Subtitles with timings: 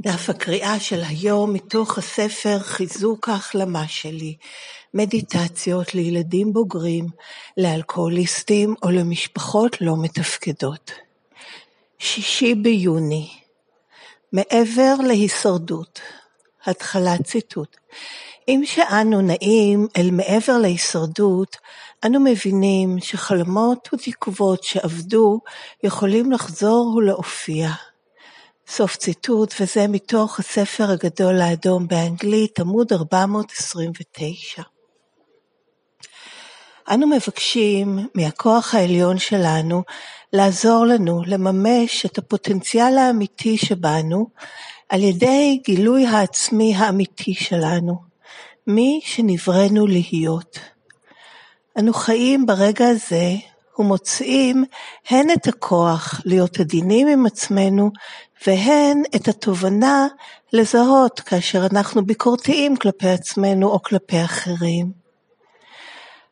[0.00, 4.36] דף הקריאה של היום מתוך הספר חיזוק ההחלמה שלי,
[4.94, 7.06] מדיטציות לילדים בוגרים,
[7.56, 10.92] לאלכוהוליסטים או למשפחות לא מתפקדות.
[11.98, 13.30] שישי ביוני,
[14.32, 16.00] מעבר להישרדות,
[16.66, 17.76] התחלת ציטוט.
[18.48, 21.56] אם שאנו נעים אל מעבר להישרדות,
[22.04, 25.40] אנו מבינים שחלומות ותקוות שאבדו
[25.84, 27.68] יכולים לחזור ולהופיע.
[28.70, 34.62] סוף ציטוט, וזה מתוך הספר הגדול האדום באנגלית, עמוד 429.
[36.90, 39.82] אנו מבקשים מהכוח העליון שלנו
[40.32, 44.26] לעזור לנו לממש את הפוטנציאל האמיתי שבנו
[44.88, 47.96] על ידי גילוי העצמי האמיתי שלנו,
[48.66, 50.58] מי שנבראנו להיות.
[51.78, 53.34] אנו חיים ברגע הזה
[53.78, 54.64] ומוצאים
[55.10, 57.90] הן את הכוח להיות עדינים עם עצמנו
[58.46, 60.06] והן את התובנה
[60.52, 64.92] לזהות כאשר אנחנו ביקורתיים כלפי עצמנו או כלפי אחרים.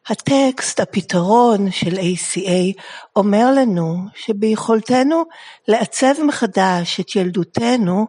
[0.09, 2.81] הטקסט, הפתרון של ACA,
[3.17, 5.25] אומר לנו שביכולתנו
[5.69, 8.07] לעצב מחדש את ילדותנו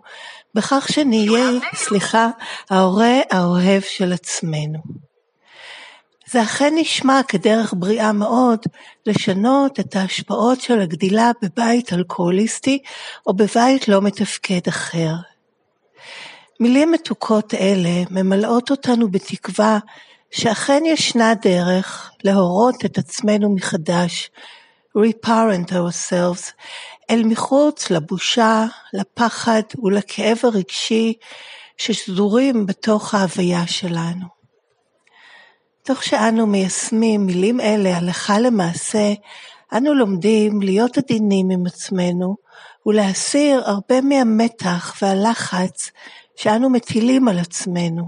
[0.53, 2.29] בכך שנהיה, סליחה,
[2.69, 5.06] ההורה האוהב של עצמנו.
[6.31, 8.59] זה אכן נשמע כדרך בריאה מאוד
[9.05, 12.79] לשנות את ההשפעות של הגדילה בבית אלכוהוליסטי
[13.27, 15.13] או בבית לא מתפקד אחר.
[16.59, 19.79] מילים מתוקות אלה ממלאות אותנו בתקווה
[20.31, 24.31] שאכן ישנה דרך להורות את עצמנו מחדש,
[24.97, 26.51] reparent ourselves,
[27.09, 31.13] אל מחוץ לבושה, לפחד ולכאב הרגשי
[31.77, 34.36] ששזורים בתוך ההוויה שלנו.
[35.87, 39.13] תוך שאנו מיישמים מילים אלה הלכה למעשה,
[39.73, 42.35] אנו לומדים להיות עדינים עם עצמנו
[42.85, 45.91] ולהסיר הרבה מהמתח והלחץ
[46.35, 48.03] שאנו מטילים על עצמנו.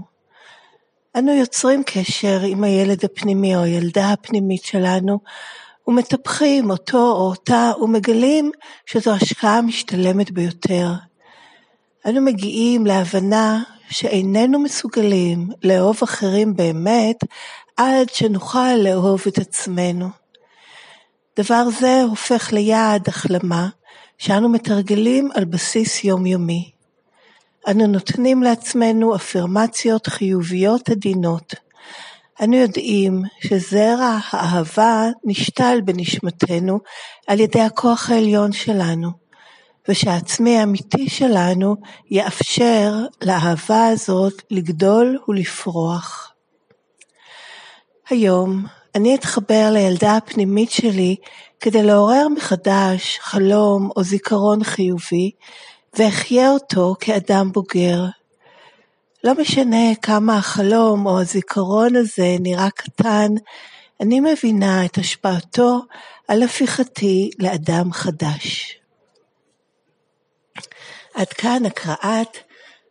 [1.16, 5.18] אנו יוצרים קשר עם הילד הפנימי או הילדה הפנימית שלנו
[5.88, 8.50] ומטפחים אותו או אותה ומגלים
[8.86, 10.92] שזו השקעה המשתלמת ביותר.
[12.06, 17.16] אנו מגיעים להבנה שאיננו מסוגלים לאהוב אחרים באמת
[17.76, 20.08] עד שנוכל לאהוב את עצמנו.
[21.38, 23.68] דבר זה הופך ליעד החלמה
[24.18, 26.70] שאנו מתרגלים על בסיס יומיומי.
[27.68, 31.54] אנו נותנים לעצמנו אפירמציות חיוביות עדינות.
[32.42, 36.80] אנו יודעים שזרע האהבה נשתל בנשמתנו
[37.26, 39.10] על ידי הכוח העליון שלנו,
[39.88, 41.76] ושהעצמי האמיתי שלנו
[42.10, 42.92] יאפשר
[43.22, 46.29] לאהבה הזאת לגדול ולפרוח.
[48.10, 51.16] היום אני אתחבר לילדה הפנימית שלי
[51.60, 55.30] כדי לעורר מחדש חלום או זיכרון חיובי,
[55.98, 58.04] ואחיה אותו כאדם בוגר.
[59.24, 63.28] לא משנה כמה החלום או הזיכרון הזה נראה קטן,
[64.00, 65.80] אני מבינה את השפעתו
[66.28, 68.76] על הפיכתי לאדם חדש.
[71.14, 72.36] עד כאן הקראת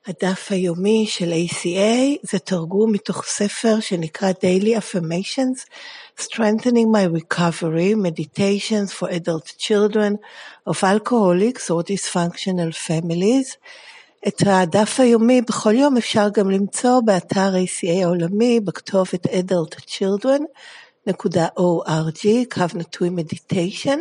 [0.08, 5.66] הדף היומי של ACA זה תרגום מתוך ספר שנקרא Daily Affirmations,
[6.20, 10.18] Strengthening My Recovery, Meditations for Adult Children
[10.70, 13.56] of Alcoholics or Dysfunctional Families.
[14.28, 20.42] את הדף היומי בכל יום אפשר גם למצוא באתר ACA העולמי בכתובת Adult Children.
[21.10, 24.00] www.org, קו נטוי מדיטיישן,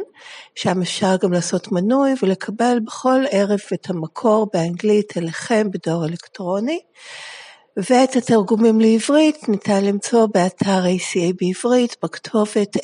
[0.54, 6.80] שם אפשר גם לעשות מנוי ולקבל בכל ערב את המקור באנגלית אליכם בדואר אלקטרוני.
[7.76, 12.76] ואת התרגומים לעברית ניתן למצוא באתר ACA בעברית בכתובת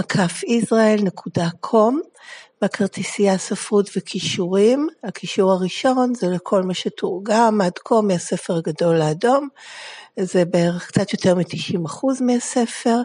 [0.00, 1.94] aca-israel.com
[2.62, 4.88] בכרטיסייה ספרות וכישורים.
[5.04, 9.48] הקישור הראשון זה לכל מה שתורגם עד כה מהספר הגדול האדום.
[10.20, 12.96] זה בערך קצת יותר מ-90% מהספר.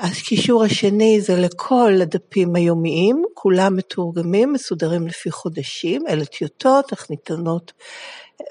[0.00, 7.72] הקישור השני זה לכל הדפים היומיים, כולם מתורגמים, מסודרים לפי חודשים, אלה טיוטות, אך ניתנות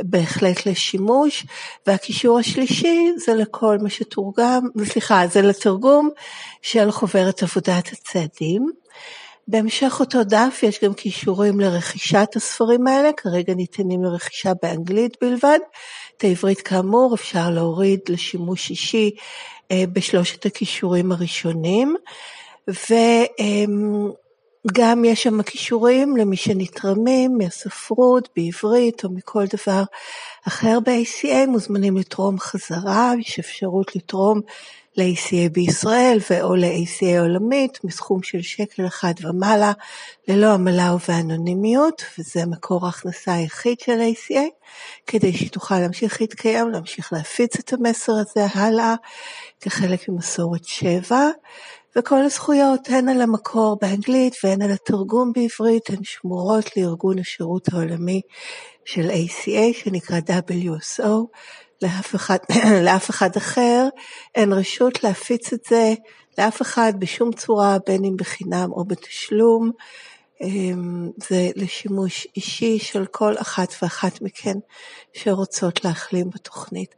[0.02, 1.46] בהחלט לשימוש,
[1.88, 6.10] והקישור השלישי זה לכל מה שתורגם, סליחה, זה לתרגום
[6.62, 8.72] של חוברת עבודת הצעדים.
[9.48, 15.60] בהמשך אותו דף יש גם קישורים לרכישת הספרים האלה, כרגע ניתנים לרכישה באנגלית בלבד.
[16.18, 19.12] את העברית כאמור אפשר להוריד לשימוש אישי
[19.72, 21.96] אה, בשלושת הכישורים הראשונים,
[24.66, 29.84] וגם יש שם כישורים למי שנתרמים מהספרות בעברית או מכל דבר
[30.48, 34.42] אחר ב-ACA, מוזמנים לתרום חזרה, יש אפשרות לתרום
[34.98, 39.72] ל-ACA בישראל ו/או ל-ACA עולמית מסכום של שקל אחד ומעלה
[40.28, 44.42] ללא עמלה ובאנונימיות וזה מקור ההכנסה היחיד של ACA
[45.08, 48.96] כדי שהיא תוכל להמשיך להתקיים, להמשיך להפיץ את המסר הזה הלאה
[49.62, 51.28] כחלק ממסורת שבע
[52.00, 58.22] וכל הזכויות הן על המקור באנגלית והן על התרגום בעברית הן שמורות לארגון השירות העולמי
[58.86, 61.10] של ACA שנקרא WSO
[61.82, 62.38] לאף אחד,
[62.86, 63.88] לאף אחד אחר
[64.36, 65.94] אין רשות להפיץ את זה
[66.38, 69.72] לאף אחד בשום צורה, בין אם בחינם או בתשלום.
[70.42, 74.56] אמ, זה לשימוש אישי של כל אחת ואחת מכן
[75.14, 76.96] שרוצות להחלים בתוכנית.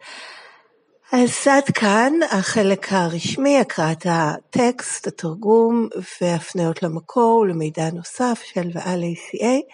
[1.13, 5.88] אז עד כאן החלק הרשמי, הקראת הטקסט, התרגום
[6.22, 9.74] והפניות למקור ולמידע נוסף של ועל ACA.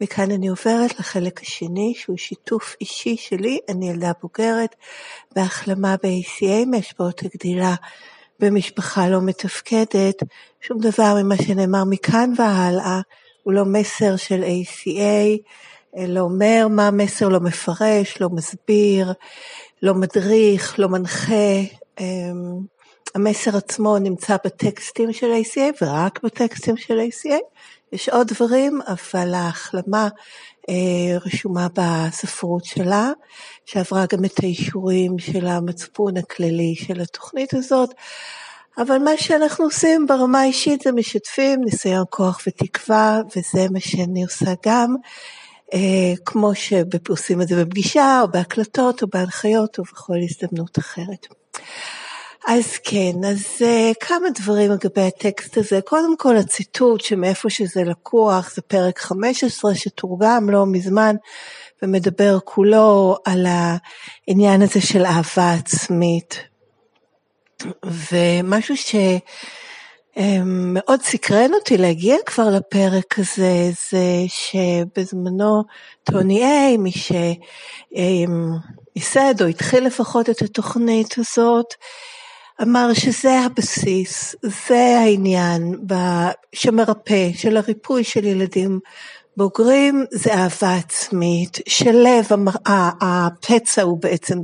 [0.00, 4.74] מכאן אני עוברת לחלק השני שהוא שיתוף אישי שלי, אני ילדה בוגרת
[5.36, 7.74] בהחלמה ב-ACA מהשפעות הגדילה
[8.40, 10.22] במשפחה לא מתפקדת,
[10.60, 13.00] שום דבר ממה שנאמר מכאן והלאה
[13.42, 15.38] הוא לא מסר של ACA,
[15.96, 19.12] לא אומר מה המסר, לא מפרש, לא מסביר,
[19.82, 21.54] לא מדריך, לא מנחה.
[22.00, 22.60] אמ,
[23.14, 27.38] המסר עצמו נמצא בטקסטים של ACA ורק בטקסטים של ACA.
[27.92, 30.08] יש עוד דברים, אבל ההחלמה
[30.68, 33.10] אה, רשומה בספרות שלה,
[33.64, 37.94] שעברה גם את האישורים של המצפון הכללי של התוכנית הזאת.
[38.78, 44.50] אבל מה שאנחנו עושים ברמה האישית זה משתפים ניסיון כוח ותקווה, וזה מה שאני עושה
[44.66, 44.94] גם,
[46.24, 51.26] כמו שעושים את זה בפגישה, או בהקלטות, או בהנחיות, או בכל הזדמנות אחרת.
[52.48, 55.80] אז כן, אז uh, כמה דברים לגבי הטקסט הזה.
[55.80, 61.16] קודם כל הציטוט שמאיפה שזה לקוח, זה פרק 15 שתורגם לא מזמן
[61.82, 66.44] ומדבר כולו על העניין הזה של אהבה עצמית.
[67.84, 69.20] ומשהו שמאוד
[70.18, 75.64] אמ, סקרן אותי להגיע כבר לפרק הזה, זה שבזמנו
[76.04, 76.90] טוני איי, מי
[78.96, 81.74] שייסד או התחיל לפחות את התוכנית הזאת,
[82.62, 85.74] אמר שזה הבסיס, זה העניין
[86.52, 88.80] שמרפא, של הריפוי של ילדים
[89.36, 92.24] בוגרים, זה אהבה עצמית, שלב,
[93.00, 94.38] הפצע הוא בעצם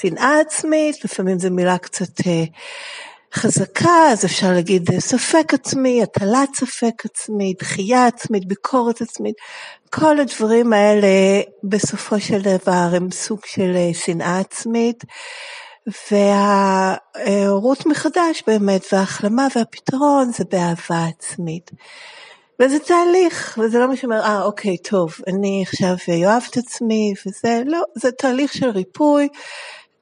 [0.00, 2.44] שנאה עצמית, לפעמים זו מילה קצת אה,
[3.36, 9.34] חזקה, אז אפשר להגיד ספק עצמי, הטלת ספק עצמי, דחייה עצמית, ביקורת עצמית,
[9.90, 11.08] כל הדברים האלה
[11.64, 15.04] בסופו של דבר הם סוג של אה, שנאה עצמית.
[16.10, 21.70] וההורות מחדש באמת, וההחלמה והפתרון זה באהבה עצמית.
[22.60, 25.94] וזה תהליך, וזה לא משהו שאומר, אה אוקיי, טוב, אני עכשיו
[26.24, 29.28] אוהב את עצמי, וזה לא, זה תהליך של ריפוי.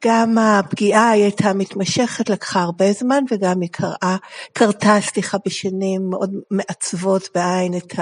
[0.05, 4.17] גם הפגיעה הייתה מתמשכת, לקחה הרבה זמן, וגם היא קראה,
[4.53, 7.95] קרתה, סליחה, בשנים מאוד מעצבות בעין את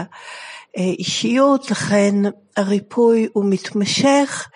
[0.76, 2.14] האישיות, לכן
[2.56, 4.48] הריפוי הוא מתמשך,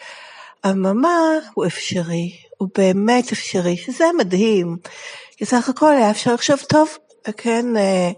[0.67, 1.19] אממה
[1.55, 4.77] הוא אפשרי, הוא באמת אפשרי, שזה מדהים.
[5.37, 6.89] כי סך הכל היה אפשר לחשוב, טוב,
[7.37, 8.11] כן, אה,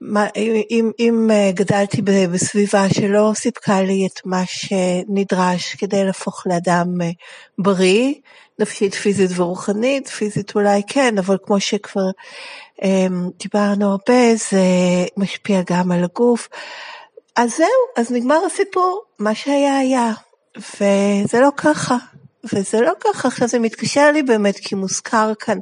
[0.00, 0.26] מה,
[0.70, 7.10] אם, אם אה, גדלתי בסביבה שלא סיפקה לי את מה שנדרש כדי להפוך לאדם אה,
[7.58, 8.14] בריא,
[8.58, 12.10] נפשית, פיזית ורוחנית, פיזית אולי כן, אבל כמו שכבר
[13.38, 14.62] דיברנו הרבה, זה
[15.16, 16.48] משפיע גם על הגוף.
[17.36, 17.66] אז זהו,
[17.96, 20.12] אז נגמר הסיפור, מה שהיה היה,
[20.56, 21.96] וזה לא ככה.
[22.52, 25.58] וזה לא ככה, עכשיו זה מתקשר לי באמת, כי מוזכר כאן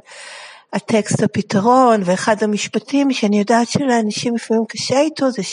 [0.73, 5.43] הטקסט הפתרון, ואחד המשפטים שאני יודעת שלאנשים לפעמים קשה איתו, זה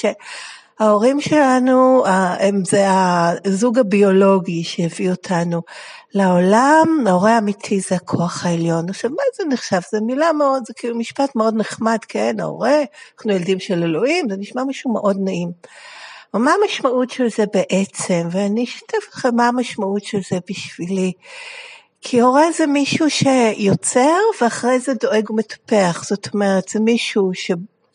[0.78, 2.86] שההורים שלנו, הם זה
[3.44, 5.62] הזוג הביולוגי שהביא אותנו
[6.14, 8.88] לעולם, ההורה האמיתי זה הכוח העליון.
[8.88, 9.80] עכשיו, מה זה נחשב?
[9.92, 12.82] זו מילה מאוד, זה כאילו משפט מאוד נחמד, כן, ההורה,
[13.16, 15.50] אנחנו ילדים של אלוהים, זה נשמע משהו מאוד נעים.
[16.34, 21.12] מה המשמעות של זה בעצם, ואני אשתף לכם מה המשמעות של זה בשבילי.
[22.00, 27.34] כי הורה זה מישהו שיוצר ואחרי זה דואג ומטפח, זאת אומרת זה מישהו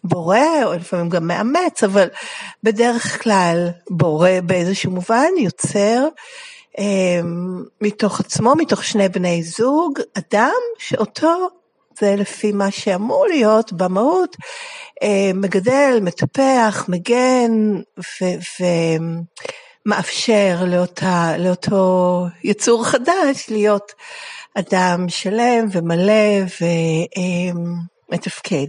[0.05, 2.07] שבורא או לפעמים גם מאמץ, אבל
[2.63, 6.07] בדרך כלל בורא באיזשהו מובן, יוצר
[6.79, 7.19] אה,
[7.81, 11.49] מתוך עצמו, מתוך שני בני זוג, אדם שאותו
[11.99, 14.35] זה לפי מה שאמור להיות במהות,
[15.03, 17.51] אה, מגדל, מטפח, מגן
[19.85, 23.91] ומאפשר לאותה, לאותו יצור חדש להיות
[24.55, 26.45] אדם שלם ומלא
[28.11, 28.67] ומתפקד.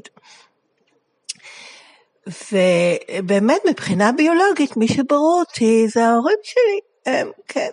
[2.27, 6.81] ובאמת מבחינה ביולוגית מי שברור אותי זה ההורים שלי.
[7.07, 7.71] הם, כן,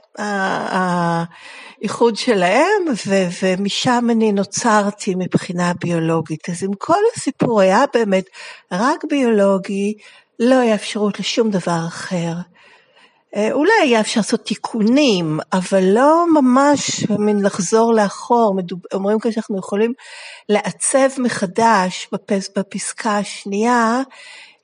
[1.81, 6.49] האיחוד שלהם, ו, ומשם אני נוצרתי מבחינה ביולוגית.
[6.49, 8.25] אז אם כל הסיפור היה באמת
[8.71, 9.93] רק ביולוגי,
[10.39, 12.33] לא היה אפשרות לשום דבר אחר.
[13.37, 18.53] אה, אולי היה אפשר לעשות תיקונים, אבל לא ממש מין לחזור לאחור.
[18.55, 18.79] מדוב...
[18.93, 19.93] אומרים כאן שאנחנו יכולים
[20.49, 22.49] לעצב מחדש בפס...
[22.57, 24.01] בפסקה השנייה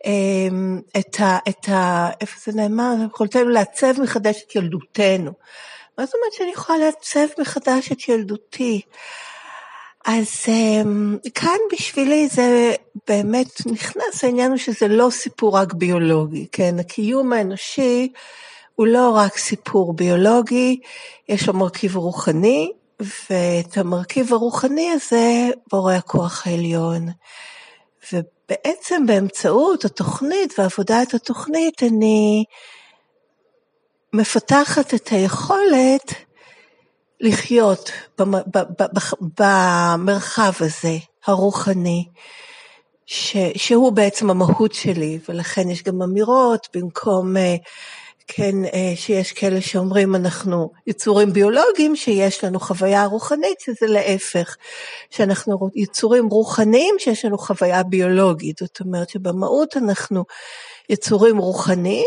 [0.06, 1.38] אמ, את ה...
[1.50, 2.10] את ה...
[2.22, 2.94] איפה זה נאמר?
[3.12, 5.32] יכולתנו לעצב מחדש את ילדותנו.
[5.98, 8.82] מה זאת אומרת שאני יכולה לעצב מחדש את ילדותי?
[10.06, 12.75] אז אמ, כאן בשבילי זה
[13.08, 16.80] באמת נכנס העניין הוא שזה לא סיפור רק ביולוגי, כן?
[16.80, 18.12] הקיום האנושי
[18.75, 20.80] הוא לא רק סיפור ביולוגי,
[21.30, 27.08] יש לו מרכיב רוחני, ואת המרכיב הרוחני הזה בורא הכוח העליון.
[28.13, 32.44] ובעצם באמצעות התוכנית ועבודת התוכנית אני
[34.13, 36.13] מפתחת את היכולת
[37.20, 37.92] לחיות
[39.39, 42.08] במרחב הזה, הרוחני,
[43.06, 47.56] ש, שהוא בעצם המהות שלי, ולכן יש גם אמירות במקום אה,
[48.27, 54.56] כן, אה, שיש כאלה שאומרים אנחנו יצורים ביולוגיים, שיש לנו חוויה רוחנית, שזה להפך,
[55.10, 60.24] שאנחנו יצורים רוחניים, שיש לנו חוויה ביולוגית, זאת אומרת שבמהות אנחנו
[60.89, 62.06] יצורים רוחניים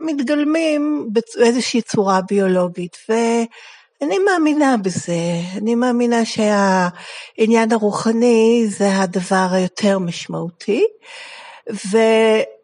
[0.00, 2.96] ומתגלמים באיזושהי צורה ביולוגית.
[3.08, 5.20] ואני מאמינה בזה,
[5.56, 10.84] אני מאמינה שהעניין הרוחני זה הדבר היותר משמעותי.
[11.72, 11.98] ו...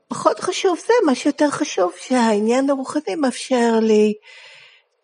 [0.08, 4.14] פחות חשוב זה, מה שיותר חשוב שהעניין הרוחני מאפשר לי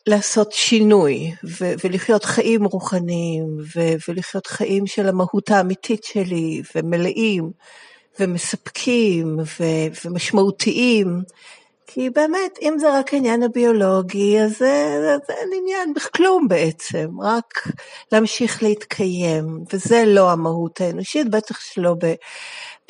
[0.06, 7.50] לעשות שינוי ו- ולחיות חיים רוחניים ו- ולחיות חיים של המהות האמיתית שלי ומלאים
[8.20, 11.22] ומספקים ו- ומשמעותיים.
[11.86, 17.62] כי באמת, אם זה רק העניין הביולוגי, אז זה, זה אין עניין בכלום בעצם, רק
[18.12, 21.94] להמשיך להתקיים, וזה לא המהות האנושית, בטח שלא.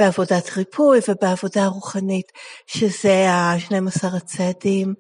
[0.01, 2.33] בעבודת ריפוי ובעבודה רוחנית,
[2.67, 4.95] שזה ה-12 הצעדים.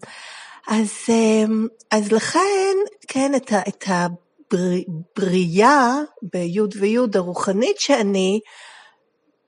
[0.68, 2.76] אז, אמ, אז לכן,
[3.08, 5.90] כן, את, ה, את הבריאה
[6.22, 8.40] בי' וי' הרוחנית שאני,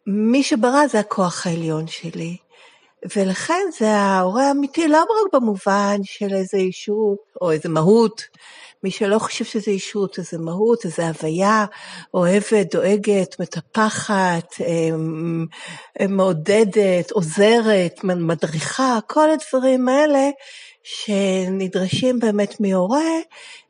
[0.06, 2.37] מי שברא זה הכוח העליון שלי.
[3.16, 8.23] ולכן זה ההורה האמיתי, לא רק במובן של איזה ישות או איזה מהות,
[8.85, 11.66] מי שלא חושב שזה אישות, איזה מהות, איזה הוויה,
[12.14, 15.47] אוהבת, דואגת, מטפחת, אמ,
[16.09, 20.30] מעודדת, עוזרת, מדריכה, כל הדברים האלה
[20.82, 23.11] שנדרשים באמת מהורה,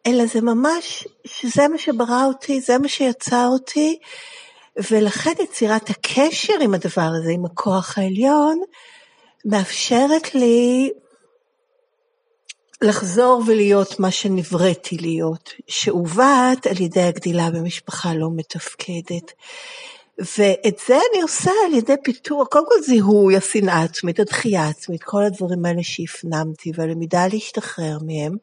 [0.06, 3.98] אלא זה ממש, שזה מה שברא אותי, זה מה שיצר אותי,
[4.90, 8.60] ולכן יצירת הקשר עם הדבר הזה, עם הכוח העליון,
[9.44, 10.90] מאפשרת לי
[12.82, 19.32] לחזור ולהיות מה שנבראתי להיות, שעוות על ידי הגדילה במשפחה לא מתפקדת.
[20.18, 25.22] ואת זה אני עושה על ידי פיתוח, קודם כל זיהוי השנאה העצמית, הדחייה העצמית, כל
[25.24, 28.36] הדברים האלה שהפנמתי והלמידה להשתחרר מהם,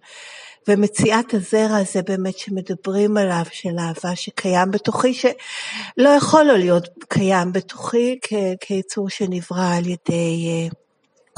[0.67, 7.51] ומציאת הזרע הזה באמת שמדברים עליו, של אהבה שקיים בתוכי, שלא יכול לא להיות קיים
[7.51, 8.19] בתוכי
[8.61, 10.73] כיצור שנברא על ידי uh,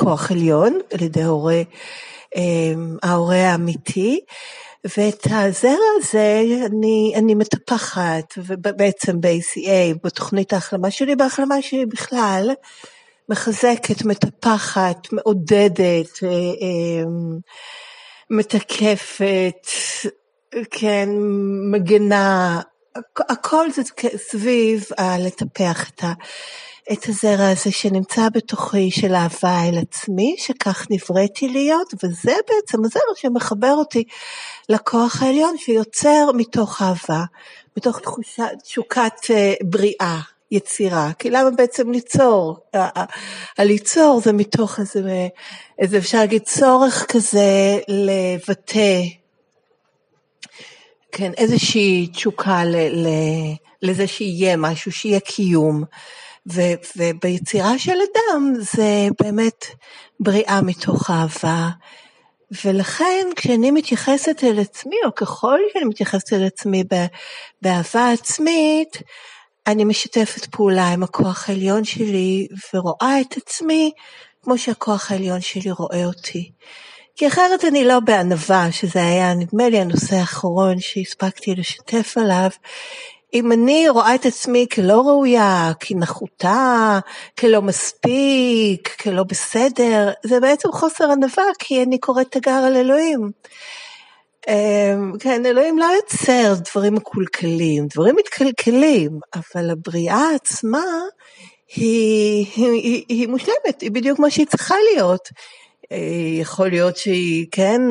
[0.03, 1.61] כוח עליון, על ידי הורה
[2.35, 4.19] אמ, ההורה האמיתי,
[4.97, 12.49] ואת הזרע הזה אני, אני מטפחת, ובעצם ב-ACA, בתוכנית ההחלמה שלי, בהחלמה שלי בכלל,
[13.29, 16.29] מחזקת, מטפחת, מעודדת, אה,
[16.61, 17.39] אמ,
[18.29, 19.67] מתקפת,
[20.71, 21.09] כן,
[21.71, 22.61] מגנה,
[23.29, 23.81] הכל זה
[24.17, 24.85] סביב
[25.19, 26.13] לטפח את ה...
[26.93, 33.15] את הזרע הזה שנמצא בתוכי של אהבה אל עצמי, שכך נבראתי להיות, וזה בעצם הזרע
[33.15, 34.03] שמחבר אותי
[34.69, 37.23] לכוח העליון שיוצר מתוך אהבה,
[37.77, 40.19] מתוך תחושה, תשוקת אה, בריאה,
[40.51, 41.11] יצירה.
[41.19, 42.57] כי למה בעצם ליצור?
[43.57, 45.27] הליצור זה מתוך איזה,
[45.79, 49.01] איזה אפשר להגיד צורך כזה לבטא,
[51.11, 53.07] כן, איזושהי תשוקה ל, ל,
[53.81, 55.83] לזה שיהיה משהו, שיהיה קיום.
[56.51, 56.61] ו,
[56.97, 59.65] וביצירה של אדם זה באמת
[60.19, 61.69] בריאה מתוך אהבה.
[62.65, 66.83] ולכן כשאני מתייחסת אל עצמי, או ככל שאני מתייחסת אל עצמי
[67.61, 68.97] באהבה עצמית,
[69.67, 73.91] אני משתפת פעולה עם הכוח העליון שלי ורואה את עצמי
[74.43, 76.51] כמו שהכוח העליון שלי רואה אותי.
[77.15, 82.49] כי אחרת אני לא בענווה, שזה היה נדמה לי הנושא האחרון שהספקתי לשתף עליו,
[83.33, 86.99] אם אני רואה את עצמי כלא ראויה, כנחותה,
[87.39, 93.29] כלא מספיק, כלא בסדר, זה בעצם חוסר ענווה, כי אני קוראת תגר על אלוהים.
[94.47, 100.83] אמ, כן, אלוהים לא יוצר דברים מקולקלים, דברים מתקלקלים, אבל הבריאה עצמה
[101.75, 105.29] היא, היא, היא, היא מושלמת, היא בדיוק מה שהיא צריכה להיות.
[105.91, 105.97] אה,
[106.39, 107.81] יכול להיות שהיא, כן,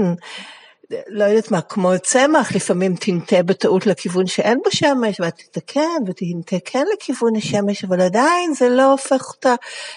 [1.09, 6.57] לא יודעת מה, כמו צמח, לפעמים תנטה בטעות לכיוון שאין בו שמש, ואת תתקן ותנטה
[6.65, 9.55] כן לכיוון השמש, אבל עדיין זה לא הופך אותה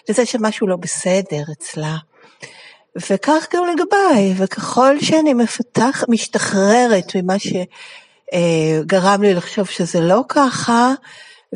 [0.09, 1.95] לזה שמשהו לא בסדר אצלה.
[3.09, 10.93] וכך גם לגביי, וככל שאני מפתח, משתחררת ממה שגרם לי לחשוב שזה לא ככה,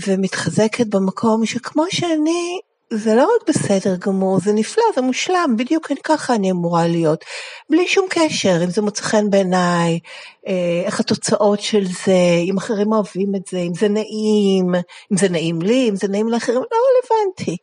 [0.08, 6.36] ומתחזקת במקום שכמו שאני, זה לא רק בסדר גמור, זה נפלא, זה מושלם, בדיוק ככה
[6.36, 7.26] אני אמורה להיות.
[7.70, 10.00] בלי שום קשר, אם זה מוצא חן בעיניי,
[10.48, 12.14] אה, איך התוצאות של זה,
[12.44, 14.76] אם אחרים אוהבים את זה, אם זה נעים,
[15.12, 17.58] אם זה נעים לי, אם זה נעים לאחרים, לא רלוונטי.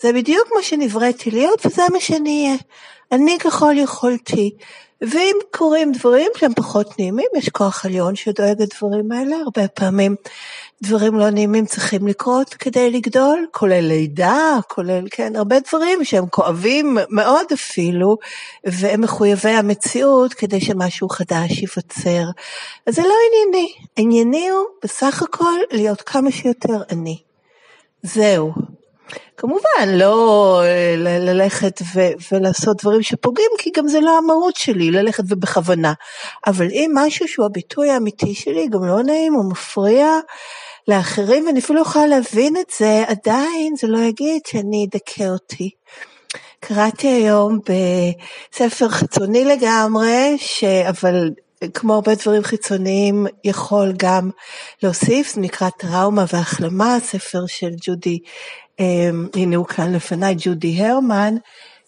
[0.00, 2.58] זה בדיוק מה שנבראתי להיות וזה מה שאני אהיה.
[3.12, 4.50] אני ככל יכולתי.
[5.00, 10.16] ואם קורים דברים שהם פחות נעימים, יש כוח עליון שדואג לדברים האלה, הרבה פעמים
[10.82, 16.98] דברים לא נעימים צריכים לקרות כדי לגדול, כולל לידה, כולל, כן, הרבה דברים שהם כואבים
[17.10, 18.16] מאוד אפילו,
[18.66, 22.24] והם מחויבי המציאות כדי שמשהו חדש ייווצר.
[22.86, 27.18] אז זה לא ענייני, ענייני הוא בסך הכל להיות כמה שיותר אני.
[28.02, 28.77] זהו.
[29.36, 35.24] כמובן, לא אה, ללכת ו- ולעשות דברים שפוגעים, כי גם זה לא המהות שלי, ללכת
[35.28, 35.92] ובכוונה.
[36.46, 40.08] אבל אם משהו שהוא הביטוי האמיתי שלי, גם לא נעים או מפריע
[40.88, 45.70] לאחרים, ואני אפילו לא יכולה להבין את זה, עדיין זה לא יגיד שאני אדכא אותי.
[46.60, 50.64] קראתי היום בספר חיצוני לגמרי, ש...
[50.64, 51.30] אבל
[51.74, 54.30] כמו הרבה דברים חיצוניים, יכול גם
[54.82, 58.18] להוסיף, זה נקרא טראומה והחלמה, ספר של ג'ודי
[59.34, 61.34] הנה הוא כאן לפניי, ג'ודי הרמן,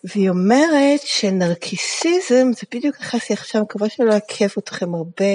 [0.04, 5.34] והיא אומרת שנרקיסיזם, זה בדיוק נכנס לי עכשיו, מקווה שלא אעכב אתכם הרבה,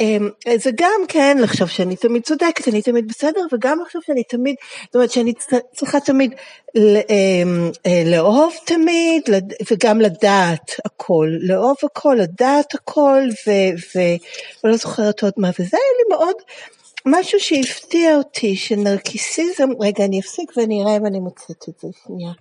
[0.00, 4.54] אמ, זה גם כן לחשוב שאני תמיד צודקת, אני תמיד בסדר, וגם לחשוב שאני תמיד,
[4.84, 5.32] זאת אומרת שאני
[5.74, 6.34] צריכה תמיד
[6.76, 9.22] אמ, אה, לאהוב תמיד,
[9.70, 13.20] וגם לדעת הכל, לאהוב הכל, לדעת הכל,
[14.64, 16.36] ולא זוכרת עוד מה, וזה היה לי מאוד
[17.06, 22.32] משהו שהפתיע אותי, שנרקיסיזם, רגע אני אפסיק ואני אראה אם אני מוצאת את זה שנייה.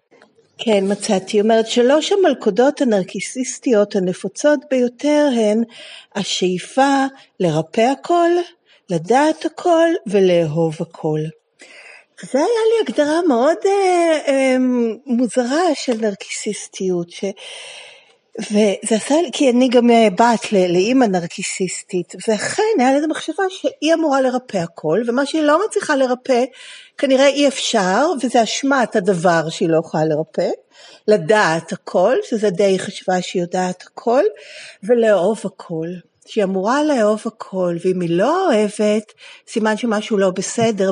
[0.58, 1.38] כן, מצאתי.
[1.38, 5.64] היא אומרת שלוש המלכודות הנרקיסיסטיות הנפוצות ביותר הן
[6.16, 7.06] השאיפה
[7.40, 8.30] לרפא הכל,
[8.90, 11.20] לדעת הכל ולאהוב הכל.
[12.22, 14.56] זה היה לי הגדרה מאוד אה, אה,
[15.06, 17.24] מוזרה של נרקיסיסטיות, ש...
[18.40, 23.94] וזה עשה לי, כי אני גם אה, בת לאימא נרקיסיסטית, ואכן היה לזה מחשבה שהיא
[23.94, 26.44] אמורה לרפא הכל, ומה שהיא לא מצליחה לרפא,
[26.98, 30.50] כנראה אי אפשר, וזה אשמת הדבר שהיא לא יכולה לרפא,
[31.08, 34.24] לדעת הכל, שזה די חשבה שהיא יודעת הכל,
[34.84, 35.88] ולאהוב הכל.
[36.28, 39.14] שהיא אמורה לאהוב הכל, ואם היא לא אוהבת,
[39.48, 40.92] סימן שמשהו לא בסדר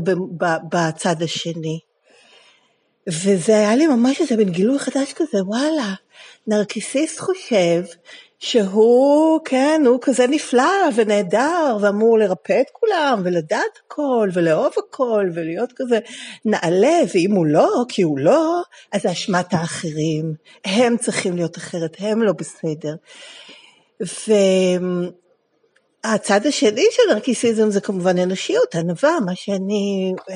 [0.72, 1.80] בצד השני.
[3.08, 5.94] וזה היה לי ממש איזה מין גילוי חדש כזה, וואלה,
[6.48, 7.82] נרקיסיסט חושב
[8.40, 15.74] שהוא, כן, הוא כזה נפלא ונהדר ואמור לרפא את כולם ולדעת הכל ולאהוב הכל ולהיות
[15.76, 16.00] כזה
[16.46, 20.34] נעלה, ואם הוא לא, כי הוא לא, אז זה אשמת האחרים.
[20.66, 22.96] הם צריכים להיות אחרת, הם לא בסדר.
[24.02, 24.34] ו...
[26.14, 30.36] הצד השני של נרקיסיזם זה כמובן אנושיות, ענווה, מה שאני אה,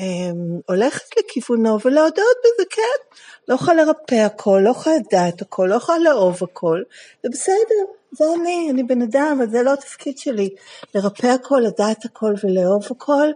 [0.68, 3.16] הולכת לכיוונו ולהודות בזה, כן,
[3.48, 6.82] לא יכולה לרפא הכל, לא יכולה לדעת הכל, לא יכולה לאהוב הכל,
[7.22, 10.48] זה בסדר, זה אני, אני בן אדם, אבל זה לא התפקיד שלי,
[10.94, 13.28] לרפא הכל, לדעת הכל ולאהוב הכל,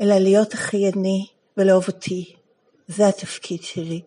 [0.00, 1.26] אלא להיות הכי אני
[1.56, 2.34] ולאהוב אותי,
[2.88, 4.00] זה התפקיד שלי.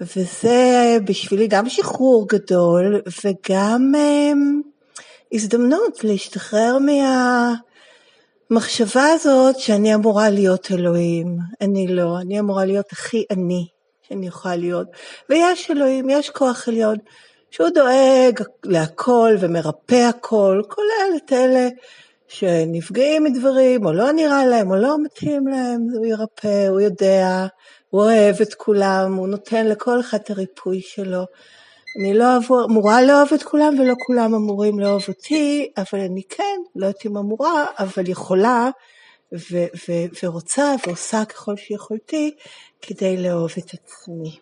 [0.00, 4.32] וזה בשבילי גם שחרור גדול וגם אה,
[5.32, 6.78] הזדמנות להשתחרר
[8.50, 11.38] מהמחשבה הזאת שאני אמורה להיות אלוהים.
[11.60, 13.66] אני לא, אני אמורה להיות הכי אני
[14.02, 14.86] שאני יכולה להיות.
[15.30, 16.96] ויש אלוהים, יש כוח עליון,
[17.50, 21.68] שהוא דואג להכל ומרפא הכל, כולל את אלה
[22.28, 27.46] שנפגעים מדברים, או לא נראה להם, או לא מתאים להם, הוא ירפא, הוא יודע,
[27.90, 31.24] הוא אוהב את כולם, הוא נותן לכל אחד את הריפוי שלו.
[32.00, 32.24] אני לא
[32.64, 37.16] אמורה לאהוב את כולם ולא כולם אמורים לאהוב אותי, אבל אני כן, לא יודעת אם
[37.16, 38.70] אמורה, אבל יכולה
[39.32, 42.34] ו- ו- ורוצה ועושה ככל שיכולתי
[42.82, 44.38] כדי לאהוב את עצמי.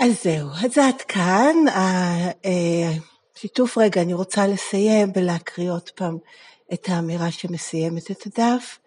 [0.00, 1.56] אז זהו, אז עד כאן.
[3.36, 6.18] השיתוף רגע, אני רוצה לסיים ולהקריא עוד פעם
[6.72, 8.78] את האמירה שמסיימת את הדף.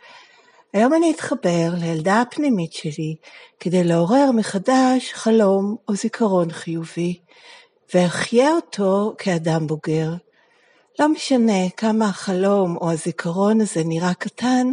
[0.73, 3.15] היום אני אתחבר לילדה הפנימית שלי
[3.59, 7.19] כדי לעורר מחדש חלום או זיכרון חיובי,
[7.93, 10.09] ואחיה אותו כאדם בוגר.
[10.99, 14.67] לא משנה כמה החלום או הזיכרון הזה נראה קטן,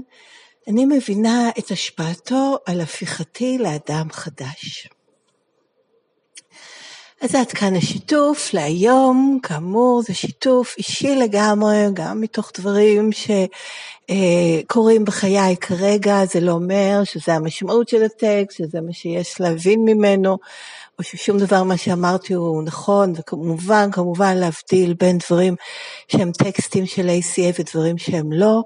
[0.69, 4.89] אני מבינה את השפעתו על הפיכתי לאדם חדש.
[7.21, 13.11] אז עד כאן השיתוף להיום, כאמור זה שיתוף אישי לגמרי, גם מתוך דברים
[14.11, 20.39] שקורים בחיי כרגע, זה לא אומר שזה המשמעות של הטקסט, שזה מה שיש להבין ממנו,
[20.99, 25.55] או ששום דבר מה שאמרתי הוא נכון, וכמובן, כמובן להבדיל בין דברים
[26.09, 28.63] שהם טקסטים של ACA ודברים שהם לא.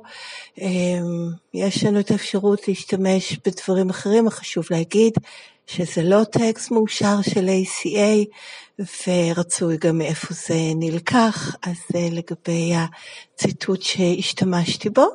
[0.60, 5.12] אמ, יש לנו את האפשרות להשתמש בדברים אחרים, חשוב להגיד
[5.68, 8.26] שזה לא טקסט מאושר של ACA,
[9.06, 15.06] ורצוי גם מאיפה זה נלקח, אז זה לגבי הציטוט שהשתמשתי בו.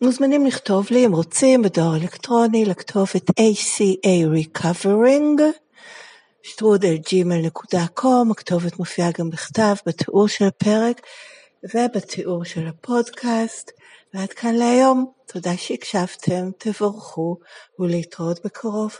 [0.00, 5.40] ומוזמנים לכתוב לי, אם רוצים, בדואר אלקטרוני, לכתוב את ACA Recovering,
[6.42, 11.00] שטרודלג'ימל.קום, הכתובת מופיעה גם בכתב בתיאור של הפרק
[11.74, 13.75] ובתיאור של הפודקאסט.
[14.16, 15.12] ועד כאן להיום.
[15.26, 17.36] תודה שהקשבתם, תבורכו
[17.78, 18.96] ולהתראות בקרוב.